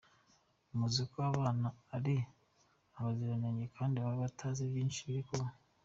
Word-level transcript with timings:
Muzi 0.77 0.97
uko 1.05 1.17
abana 1.31 1.67
ari 1.95 2.15
abaziranenge 2.97 3.65
kandi 3.77 3.95
baba 4.03 4.23
batazi 4.25 4.61
byinshi 4.71 4.99
biri 5.07 5.23
kuba. 5.29 5.47